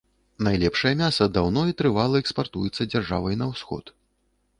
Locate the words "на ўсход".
3.43-3.93